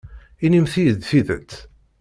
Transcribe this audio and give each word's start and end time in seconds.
Inimt-iyi-d 0.45 1.01
tidet. 1.09 1.51